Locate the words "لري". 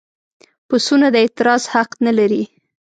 2.17-2.43